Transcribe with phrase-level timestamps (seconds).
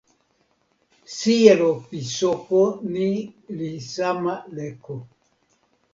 [1.15, 2.61] sijelo pi soko
[2.97, 3.09] ni
[3.61, 4.95] li sama leko.